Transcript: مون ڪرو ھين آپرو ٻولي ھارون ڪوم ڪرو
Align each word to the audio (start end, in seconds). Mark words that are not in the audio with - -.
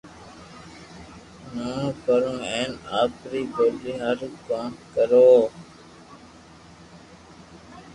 مون 1.53 1.83
ڪرو 2.03 2.33
ھين 2.49 2.71
آپرو 2.99 3.41
ٻولي 3.53 3.93
ھارون 4.01 4.33
ڪوم 4.47 4.69
ڪرو 4.93 5.27